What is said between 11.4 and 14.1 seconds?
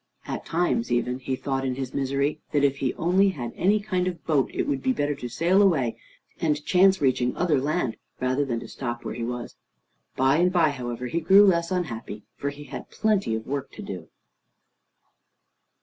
less unhappy, for he had plenty of work to do.